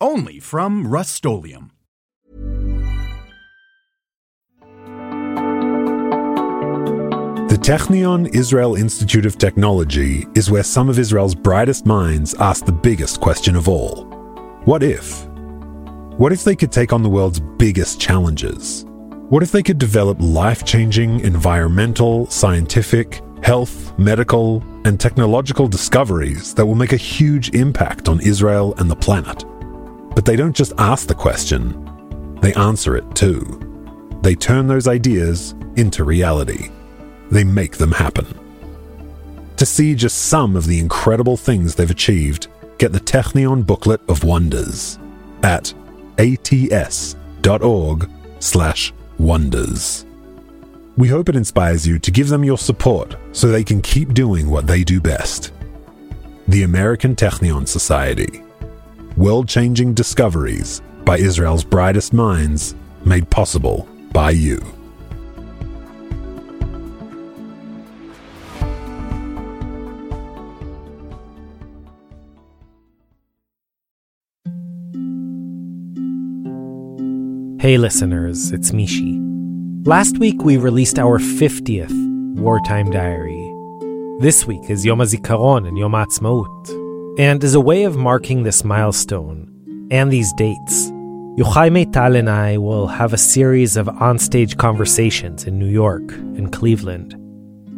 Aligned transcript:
Only 0.00 0.40
from 0.40 0.86
Rust-Oleum 0.86 1.70
The 7.48 7.56
Technion 7.62 8.34
Israel 8.34 8.74
Institute 8.74 9.24
of 9.24 9.38
Technology 9.38 10.26
is 10.34 10.50
where 10.50 10.62
some 10.62 10.90
of 10.90 10.98
Israel's 10.98 11.34
brightest 11.34 11.86
minds 11.86 12.34
ask 12.34 12.66
the 12.66 12.72
biggest 12.72 13.22
question 13.22 13.56
of 13.56 13.70
all 13.70 14.04
What 14.66 14.82
if? 14.82 15.26
What 16.18 16.30
if 16.30 16.44
they 16.44 16.56
could 16.56 16.72
take 16.72 16.92
on 16.92 17.02
the 17.02 17.08
world's 17.08 17.40
biggest 17.40 17.98
challenges? 17.98 18.84
What 19.30 19.42
if 19.42 19.50
they 19.50 19.62
could 19.62 19.78
develop 19.78 20.18
life 20.20 20.66
changing 20.66 21.20
environmental, 21.20 22.26
scientific, 22.26 23.22
health, 23.42 23.98
medical, 23.98 24.62
and 24.84 25.00
technological 25.00 25.68
discoveries 25.68 26.52
that 26.52 26.66
will 26.66 26.74
make 26.74 26.92
a 26.92 26.98
huge 26.98 27.48
impact 27.54 28.10
on 28.10 28.20
Israel 28.20 28.74
and 28.76 28.90
the 28.90 28.96
planet? 28.96 29.46
But 30.16 30.24
they 30.24 30.34
don't 30.34 30.56
just 30.56 30.72
ask 30.78 31.06
the 31.06 31.14
question, 31.14 32.36
they 32.40 32.52
answer 32.54 32.96
it 32.96 33.14
too. 33.14 33.62
They 34.22 34.34
turn 34.34 34.66
those 34.66 34.88
ideas 34.88 35.54
into 35.76 36.02
reality 36.02 36.70
they 37.30 37.44
make 37.44 37.76
them 37.76 37.92
happen. 37.92 38.26
To 39.56 39.66
see 39.66 39.94
just 39.94 40.18
some 40.26 40.56
of 40.56 40.66
the 40.66 40.78
incredible 40.78 41.36
things 41.36 41.74
they've 41.74 41.90
achieved, 41.90 42.48
get 42.78 42.92
the 42.92 43.00
Technion 43.00 43.64
Booklet 43.64 44.00
of 44.08 44.24
Wonders 44.24 44.98
at 45.42 45.72
ats.org 46.18 48.10
slash 48.38 48.92
wonders. 49.18 50.04
We 50.96 51.08
hope 51.08 51.28
it 51.28 51.36
inspires 51.36 51.86
you 51.86 51.98
to 51.98 52.10
give 52.10 52.28
them 52.28 52.44
your 52.44 52.58
support 52.58 53.16
so 53.32 53.48
they 53.48 53.64
can 53.64 53.82
keep 53.82 54.14
doing 54.14 54.48
what 54.48 54.66
they 54.66 54.82
do 54.82 55.00
best. 55.00 55.52
The 56.48 56.62
American 56.62 57.16
Technion 57.16 57.66
Society. 57.66 58.42
World 59.16 59.48
changing 59.48 59.94
discoveries 59.94 60.82
by 61.06 61.16
Israel's 61.16 61.64
brightest 61.64 62.12
minds, 62.12 62.74
made 63.02 63.30
possible 63.30 63.88
by 64.12 64.30
you. 64.32 64.58
Hey 77.58 77.78
listeners, 77.78 78.52
it's 78.52 78.72
Mishi. 78.72 79.18
Last 79.86 80.18
week 80.18 80.42
we 80.42 80.58
released 80.58 80.98
our 80.98 81.18
50th 81.18 82.36
Wartime 82.36 82.90
Diary. 82.90 83.50
This 84.20 84.46
week 84.46 84.68
is 84.68 84.84
Yom 84.84 84.98
HaZikaron 84.98 85.66
and 85.66 85.78
Yom 85.78 85.92
HaAtzmaut. 85.92 86.85
And 87.18 87.42
as 87.42 87.54
a 87.54 87.60
way 87.60 87.84
of 87.84 87.96
marking 87.96 88.42
this 88.42 88.64
milestone 88.64 89.88
and 89.90 90.12
these 90.12 90.32
dates, 90.34 90.90
Yochai 91.38 91.70
Maital 91.70 92.18
and 92.18 92.28
I 92.28 92.58
will 92.58 92.86
have 92.86 93.12
a 93.12 93.18
series 93.18 93.76
of 93.76 93.86
onstage 93.86 94.56
conversations 94.56 95.44
in 95.44 95.58
New 95.58 95.68
York 95.68 96.12
and 96.12 96.52
Cleveland. 96.52 97.14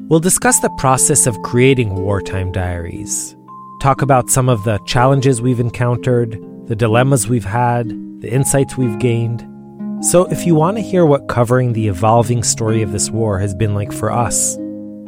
We'll 0.08 0.20
discuss 0.20 0.60
the 0.60 0.74
process 0.78 1.26
of 1.26 1.40
creating 1.42 1.94
wartime 1.94 2.52
diaries, 2.52 3.36
talk 3.80 4.02
about 4.02 4.30
some 4.30 4.48
of 4.48 4.64
the 4.64 4.78
challenges 4.86 5.42
we've 5.42 5.60
encountered, 5.60 6.38
the 6.66 6.76
dilemmas 6.76 7.28
we've 7.28 7.44
had, 7.44 7.88
the 8.20 8.32
insights 8.32 8.76
we've 8.76 8.98
gained, 8.98 9.46
so, 10.00 10.26
if 10.26 10.46
you 10.46 10.54
want 10.54 10.76
to 10.76 10.82
hear 10.82 11.04
what 11.04 11.26
covering 11.26 11.72
the 11.72 11.88
evolving 11.88 12.44
story 12.44 12.82
of 12.82 12.92
this 12.92 13.10
war 13.10 13.40
has 13.40 13.52
been 13.52 13.74
like 13.74 13.92
for 13.92 14.12
us, 14.12 14.56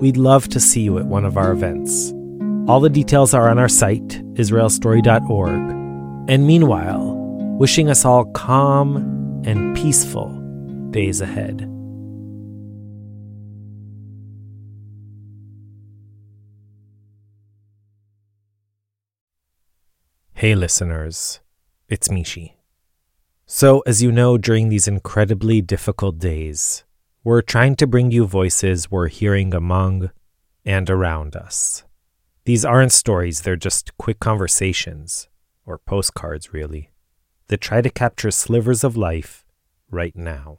we'd 0.01 0.17
love 0.17 0.49
to 0.49 0.59
see 0.59 0.81
you 0.81 0.99
at 0.99 1.07
one 1.07 1.25
of 1.25 1.37
our 1.37 1.53
events. 1.53 2.13
All 2.71 2.79
the 2.79 2.89
details 2.89 3.35
are 3.35 3.49
on 3.49 3.59
our 3.59 3.69
site, 3.69 4.23
israelstory.org. 4.37 6.31
And 6.31 6.47
meanwhile, 6.47 7.17
wishing 7.59 7.91
us 7.91 8.05
all 8.05 8.27
calm 8.27 9.43
and 9.45 9.75
peaceful 9.75 10.29
days 10.93 11.21
ahead. 11.21 11.69
Hey, 20.35 20.55
listeners, 20.55 21.41
it's 21.89 22.07
Mishi. 22.07 22.53
So, 23.47 23.81
as 23.81 24.01
you 24.01 24.13
know, 24.13 24.39
during 24.39 24.69
these 24.69 24.87
incredibly 24.87 25.61
difficult 25.61 26.21
days, 26.21 26.85
we're 27.25 27.43
trying 27.43 27.75
to 27.75 27.89
bring 27.89 28.13
you 28.13 28.29
voices 28.29 28.93
we're 28.93 29.09
hearing 29.09 29.55
among 29.55 30.13
and 30.65 30.89
around 30.89 31.35
us. 31.35 31.83
These 32.51 32.65
aren't 32.65 32.91
stories, 32.91 33.43
they're 33.43 33.55
just 33.55 33.97
quick 33.97 34.19
conversations, 34.19 35.29
or 35.65 35.79
postcards, 35.79 36.53
really, 36.53 36.91
that 37.47 37.61
try 37.61 37.81
to 37.81 37.89
capture 37.89 38.33
slivers 38.33 38.83
of 38.83 38.97
life 38.97 39.45
right 39.89 40.17
now. 40.17 40.59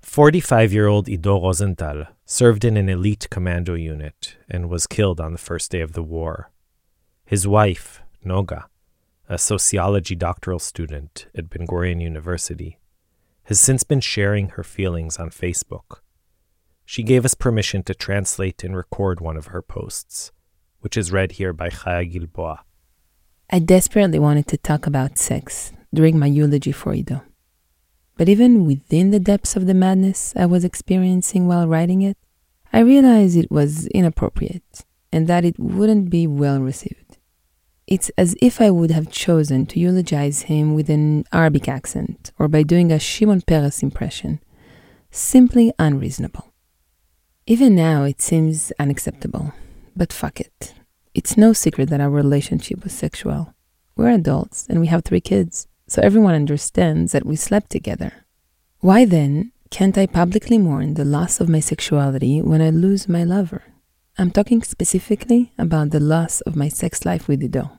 45 0.00 0.72
year 0.72 0.86
old 0.86 1.10
Ido 1.10 1.38
Rosenthal 1.42 2.06
served 2.24 2.64
in 2.64 2.78
an 2.78 2.88
elite 2.88 3.28
commando 3.30 3.74
unit 3.74 4.38
and 4.48 4.70
was 4.70 4.86
killed 4.86 5.20
on 5.20 5.32
the 5.32 5.44
first 5.48 5.70
day 5.70 5.82
of 5.82 5.92
the 5.92 6.02
war. 6.02 6.52
His 7.26 7.46
wife, 7.46 8.00
Noga, 8.24 8.64
a 9.28 9.36
sociology 9.36 10.14
doctoral 10.14 10.58
student 10.58 11.26
at 11.34 11.50
Ben 11.50 11.66
Gurion 11.66 12.00
University, 12.00 12.78
has 13.42 13.60
since 13.60 13.82
been 13.82 14.00
sharing 14.00 14.48
her 14.56 14.64
feelings 14.64 15.18
on 15.18 15.28
Facebook. 15.28 16.00
She 16.90 17.02
gave 17.02 17.26
us 17.26 17.34
permission 17.34 17.82
to 17.82 17.94
translate 17.94 18.64
and 18.64 18.74
record 18.74 19.20
one 19.20 19.36
of 19.36 19.48
her 19.48 19.60
posts, 19.60 20.32
which 20.80 20.96
is 20.96 21.12
read 21.12 21.32
here 21.32 21.52
by 21.52 21.68
Chaya 21.68 22.10
Gilboa. 22.10 22.60
I 23.50 23.58
desperately 23.58 24.18
wanted 24.18 24.46
to 24.46 24.56
talk 24.56 24.86
about 24.86 25.18
sex 25.18 25.70
during 25.92 26.18
my 26.18 26.24
eulogy 26.24 26.72
for 26.72 26.94
Ido. 26.94 27.20
But 28.16 28.30
even 28.30 28.64
within 28.64 29.10
the 29.10 29.20
depths 29.20 29.54
of 29.54 29.66
the 29.66 29.74
madness 29.74 30.32
I 30.34 30.46
was 30.46 30.64
experiencing 30.64 31.46
while 31.46 31.68
writing 31.68 32.00
it, 32.00 32.16
I 32.72 32.78
realized 32.78 33.36
it 33.36 33.50
was 33.50 33.86
inappropriate 33.88 34.86
and 35.12 35.26
that 35.26 35.44
it 35.44 35.58
wouldn't 35.58 36.08
be 36.08 36.26
well 36.26 36.58
received. 36.58 37.18
It's 37.86 38.10
as 38.16 38.34
if 38.40 38.62
I 38.62 38.70
would 38.70 38.92
have 38.92 39.12
chosen 39.12 39.66
to 39.66 39.78
eulogize 39.78 40.44
him 40.44 40.74
with 40.74 40.88
an 40.88 41.26
Arabic 41.34 41.68
accent 41.68 42.32
or 42.38 42.48
by 42.48 42.62
doing 42.62 42.90
a 42.90 42.98
Shimon 42.98 43.42
Peres 43.42 43.82
impression. 43.82 44.40
Simply 45.10 45.70
unreasonable. 45.78 46.47
Even 47.48 47.74
now, 47.74 48.04
it 48.04 48.22
seems 48.22 48.72
unacceptable. 48.78 49.52
But 49.96 50.12
fuck 50.12 50.38
it. 50.40 50.74
It's 51.14 51.36
no 51.36 51.52
secret 51.52 51.90
that 51.90 52.00
our 52.00 52.10
relationship 52.10 52.84
was 52.84 52.92
sexual. 52.92 53.54
We're 53.96 54.10
adults 54.10 54.66
and 54.68 54.80
we 54.80 54.86
have 54.86 55.02
three 55.02 55.20
kids, 55.20 55.66
so 55.88 56.00
everyone 56.02 56.34
understands 56.34 57.10
that 57.12 57.26
we 57.26 57.34
slept 57.34 57.70
together. 57.70 58.12
Why 58.78 59.04
then 59.04 59.50
can't 59.70 59.98
I 59.98 60.06
publicly 60.06 60.58
mourn 60.58 60.94
the 60.94 61.04
loss 61.04 61.40
of 61.40 61.48
my 61.48 61.60
sexuality 61.60 62.40
when 62.40 62.62
I 62.62 62.70
lose 62.70 63.08
my 63.08 63.24
lover? 63.24 63.64
I'm 64.16 64.30
talking 64.30 64.62
specifically 64.62 65.52
about 65.58 65.90
the 65.90 66.00
loss 66.00 66.40
of 66.42 66.54
my 66.54 66.68
sex 66.68 67.04
life 67.04 67.26
with 67.26 67.42
Ido 67.42 67.78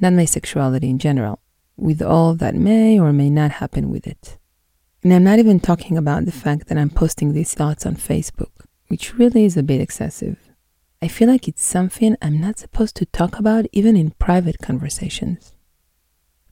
not 0.00 0.12
my 0.14 0.24
sexuality 0.24 0.88
in 0.88 0.98
general, 0.98 1.40
with 1.76 2.00
all 2.02 2.34
that 2.34 2.54
may 2.54 2.98
or 2.98 3.12
may 3.12 3.30
not 3.30 3.52
happen 3.52 3.90
with 3.90 4.06
it. 4.06 4.38
And 5.02 5.12
I'm 5.12 5.24
not 5.24 5.38
even 5.38 5.60
talking 5.60 5.96
about 5.96 6.24
the 6.24 6.32
fact 6.32 6.68
that 6.68 6.78
I'm 6.78 6.90
posting 6.90 7.32
these 7.32 7.54
thoughts 7.54 7.86
on 7.86 7.96
Facebook, 7.96 8.64
which 8.90 9.14
really 9.14 9.44
is 9.44 9.56
a 9.56 9.62
bit 9.62 9.80
excessive. 9.80 10.36
I 11.00 11.06
feel 11.06 11.28
like 11.28 11.46
it's 11.46 11.62
something 11.62 12.16
I'm 12.20 12.40
not 12.40 12.58
supposed 12.58 12.96
to 12.96 13.06
talk 13.06 13.38
about 13.38 13.66
even 13.70 13.96
in 13.96 14.10
private 14.10 14.58
conversations. 14.58 15.54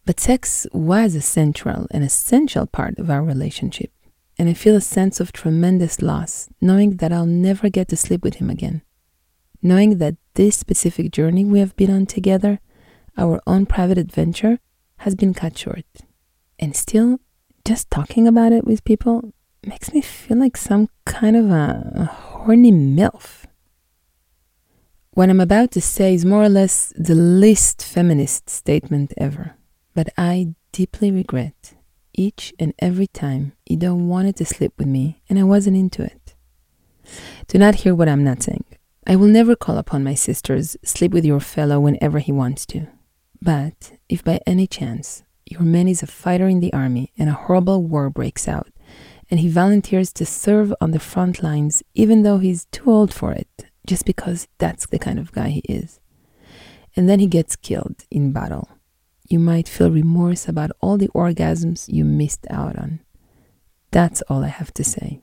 But 0.06 0.20
sex 0.20 0.64
was 0.72 1.16
a 1.16 1.20
central 1.20 1.88
and 1.90 2.04
essential 2.04 2.66
part 2.68 2.96
of 2.98 3.10
our 3.10 3.24
relationship, 3.24 3.90
and 4.38 4.48
I 4.48 4.54
feel 4.54 4.76
a 4.76 4.80
sense 4.80 5.18
of 5.18 5.32
tremendous 5.32 6.00
loss 6.00 6.48
knowing 6.60 6.98
that 6.98 7.12
I'll 7.12 7.26
never 7.26 7.68
get 7.68 7.88
to 7.88 7.96
sleep 7.96 8.22
with 8.22 8.36
him 8.36 8.50
again. 8.50 8.82
Knowing 9.60 9.98
that 9.98 10.14
this 10.34 10.56
specific 10.56 11.10
journey 11.10 11.44
we 11.44 11.58
have 11.58 11.74
been 11.74 11.90
on 11.90 12.06
together 12.06 12.60
our 13.16 13.42
own 13.48 13.66
private 13.66 13.98
adventure 13.98 14.60
has 14.98 15.16
been 15.16 15.34
cut 15.34 15.58
short. 15.58 15.84
And 16.60 16.76
still, 16.76 17.18
just 17.64 17.90
talking 17.90 18.28
about 18.28 18.52
it 18.52 18.64
with 18.64 18.84
people 18.84 19.34
makes 19.66 19.92
me 19.92 20.00
feel 20.00 20.38
like 20.38 20.56
some 20.56 20.88
kind 21.04 21.36
of 21.36 21.50
a, 21.50 22.16
horny 22.38 22.70
MILF. 22.72 23.46
What 25.10 25.28
I'm 25.28 25.40
about 25.40 25.72
to 25.72 25.80
say 25.80 26.14
is 26.14 26.24
more 26.24 26.44
or 26.44 26.48
less 26.48 26.92
the 26.96 27.14
least 27.14 27.82
feminist 27.82 28.48
statement 28.48 29.12
ever. 29.18 29.56
But 29.94 30.08
I 30.16 30.54
deeply 30.70 31.10
regret 31.10 31.74
each 32.14 32.54
and 32.58 32.72
every 32.78 33.08
time 33.08 33.52
Ido 33.66 33.94
wanted 33.94 34.36
to 34.36 34.44
sleep 34.44 34.72
with 34.78 34.86
me 34.86 35.20
and 35.28 35.38
I 35.38 35.42
wasn't 35.42 35.76
into 35.76 36.02
it. 36.02 36.34
Do 37.48 37.58
not 37.58 37.76
hear 37.76 37.94
what 37.94 38.08
I'm 38.08 38.22
not 38.22 38.42
saying. 38.42 38.64
I 39.06 39.16
will 39.16 39.26
never 39.26 39.56
call 39.56 39.76
upon 39.76 40.04
my 40.04 40.14
sisters, 40.14 40.76
sleep 40.84 41.12
with 41.12 41.24
your 41.24 41.40
fellow 41.40 41.80
whenever 41.80 42.20
he 42.20 42.30
wants 42.30 42.64
to. 42.66 42.86
But 43.42 43.92
if 44.08 44.22
by 44.22 44.40
any 44.46 44.66
chance 44.66 45.24
your 45.44 45.62
man 45.62 45.88
is 45.88 46.02
a 46.02 46.06
fighter 46.06 46.46
in 46.46 46.60
the 46.60 46.72
army 46.72 47.12
and 47.18 47.28
a 47.28 47.32
horrible 47.32 47.82
war 47.82 48.10
breaks 48.10 48.46
out, 48.46 48.68
and 49.30 49.40
he 49.40 49.48
volunteers 49.48 50.12
to 50.12 50.24
serve 50.26 50.72
on 50.80 50.92
the 50.92 51.00
front 51.00 51.42
lines 51.42 51.82
even 51.94 52.22
though 52.22 52.38
he's 52.38 52.66
too 52.66 52.90
old 52.90 53.12
for 53.12 53.32
it, 53.32 53.66
just 53.86 54.04
because 54.04 54.48
that's 54.58 54.86
the 54.86 54.98
kind 54.98 55.18
of 55.18 55.32
guy 55.32 55.48
he 55.48 55.62
is, 55.68 56.00
and 56.96 57.08
then 57.08 57.20
he 57.20 57.26
gets 57.26 57.56
killed 57.56 58.04
in 58.10 58.32
battle, 58.32 58.68
you 59.28 59.38
might 59.38 59.68
feel 59.68 59.90
remorse 59.90 60.48
about 60.48 60.70
all 60.80 60.96
the 60.96 61.08
orgasms 61.08 61.86
you 61.92 62.04
missed 62.04 62.46
out 62.48 62.78
on. 62.78 63.00
That's 63.90 64.22
all 64.22 64.42
I 64.42 64.48
have 64.48 64.72
to 64.74 64.84
say. 64.84 65.20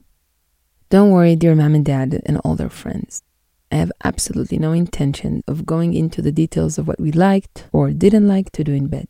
Don't 0.89 1.11
worry, 1.11 1.35
dear 1.35 1.55
mom 1.55 1.75
and 1.75 1.83
dad 1.83 2.21
and 2.25 2.37
all 2.43 2.55
their 2.55 2.69
friends. 2.69 3.23
I 3.71 3.77
have 3.77 3.91
absolutely 4.03 4.59
no 4.59 4.71
intention 4.71 5.43
of 5.47 5.65
going 5.65 5.95
into 5.95 6.21
the 6.21 6.31
details 6.31 6.77
of 6.77 6.87
what 6.87 6.99
we 6.99 7.11
liked 7.11 7.67
or 7.73 7.89
didn't 7.91 8.27
like 8.27 8.51
to 8.53 8.63
do 8.63 8.73
in 8.73 8.87
bed. 8.87 9.07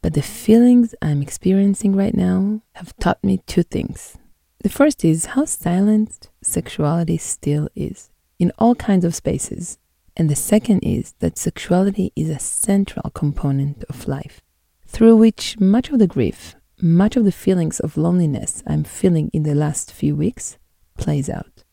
But 0.00 0.14
the 0.14 0.22
feelings 0.22 0.94
I'm 1.02 1.22
experiencing 1.22 1.96
right 1.96 2.14
now 2.14 2.62
have 2.74 2.96
taught 2.98 3.22
me 3.22 3.42
two 3.46 3.62
things. 3.62 4.16
The 4.62 4.68
first 4.68 5.04
is 5.04 5.26
how 5.26 5.44
silent 5.44 6.30
sexuality 6.42 7.18
still 7.18 7.68
is 7.74 8.10
in 8.38 8.52
all 8.58 8.74
kinds 8.74 9.04
of 9.04 9.14
spaces. 9.14 9.78
And 10.16 10.28
the 10.28 10.36
second 10.36 10.80
is 10.80 11.14
that 11.20 11.38
sexuality 11.38 12.12
is 12.16 12.28
a 12.28 12.38
central 12.38 13.10
component 13.10 13.84
of 13.84 14.08
life, 14.08 14.40
through 14.86 15.16
which 15.16 15.58
much 15.60 15.90
of 15.90 15.98
the 15.98 16.08
grief, 16.08 16.56
much 16.80 17.16
of 17.16 17.24
the 17.24 17.32
feelings 17.32 17.78
of 17.80 17.96
loneliness 17.96 18.62
I'm 18.66 18.84
feeling 18.84 19.30
in 19.32 19.44
the 19.44 19.54
last 19.54 19.92
few 19.92 20.16
weeks 20.16 20.58
plays 20.96 21.28
out. 21.28 21.64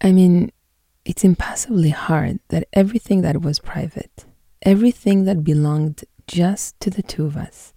I 0.00 0.12
mean, 0.12 0.50
it's 1.04 1.24
impossibly 1.24 1.90
hard 1.90 2.40
that 2.48 2.68
everything 2.72 3.22
that 3.22 3.40
was 3.40 3.60
private, 3.60 4.26
everything 4.62 5.24
that 5.24 5.44
belonged 5.44 6.04
just 6.26 6.78
to 6.80 6.90
the 6.90 7.02
two 7.02 7.26
of 7.26 7.36
us, 7.36 7.72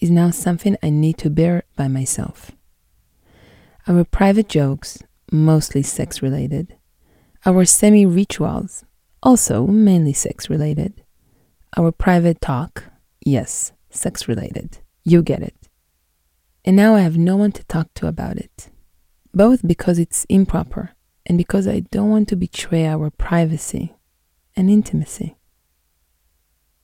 is 0.00 0.10
now 0.10 0.30
something 0.30 0.76
I 0.82 0.90
need 0.90 1.18
to 1.18 1.30
bear 1.30 1.62
by 1.76 1.88
myself. 1.88 2.50
Our 3.86 4.04
private 4.04 4.48
jokes, 4.48 4.98
mostly 5.30 5.82
sex 5.82 6.22
related, 6.22 6.76
our 7.46 7.64
semi 7.64 8.06
rituals, 8.06 8.84
also 9.22 9.66
mainly 9.66 10.12
sex 10.12 10.50
related, 10.50 11.02
our 11.76 11.92
private 11.92 12.40
talk, 12.40 12.84
yes, 13.24 13.72
sex 13.90 14.28
related, 14.28 14.78
you 15.04 15.22
get 15.22 15.42
it. 15.42 15.68
And 16.64 16.76
now 16.76 16.94
I 16.94 17.00
have 17.00 17.16
no 17.16 17.36
one 17.36 17.52
to 17.52 17.64
talk 17.64 17.92
to 17.94 18.06
about 18.06 18.36
it, 18.36 18.68
both 19.34 19.66
because 19.66 19.98
it's 19.98 20.24
improper 20.24 20.90
and 21.26 21.38
because 21.38 21.66
I 21.66 21.80
don't 21.90 22.10
want 22.10 22.28
to 22.28 22.36
betray 22.36 22.86
our 22.86 23.10
privacy 23.10 23.94
and 24.56 24.70
intimacy. 24.70 25.36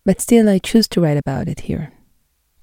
But 0.08 0.22
still, 0.22 0.48
I 0.48 0.58
choose 0.58 0.88
to 0.88 1.02
write 1.02 1.18
about 1.18 1.48
it 1.48 1.60
here. 1.68 1.92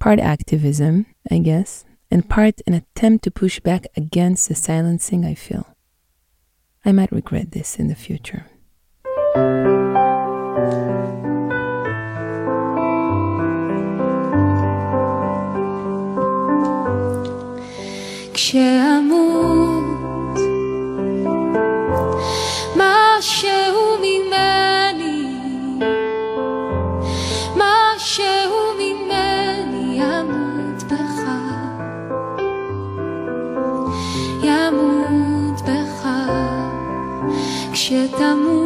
Part 0.00 0.18
activism, 0.18 1.06
I 1.30 1.38
guess, 1.38 1.84
and 2.10 2.28
part 2.28 2.60
an 2.66 2.74
attempt 2.74 3.22
to 3.22 3.30
push 3.30 3.60
back 3.60 3.86
against 3.96 4.48
the 4.48 4.56
silencing 4.56 5.24
I 5.24 5.34
feel. 5.36 5.64
I 6.84 6.90
might 6.90 7.12
regret 7.12 7.52
this 7.52 7.78
in 7.78 7.86
the 7.86 7.94
future. 7.94 8.46
amour. 38.26 38.65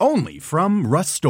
Only 0.00 0.38
from 0.38 0.86
Rust 0.86 1.24